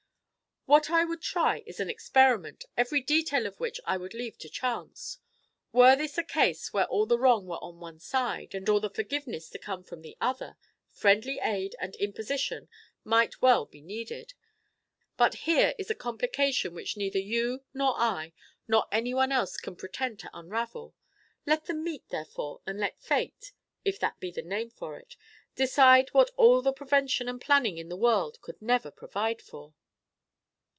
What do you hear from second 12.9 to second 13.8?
might well